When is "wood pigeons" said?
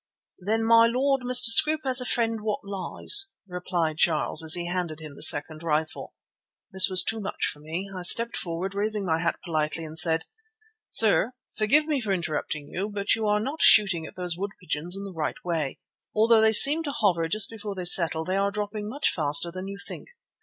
14.35-14.97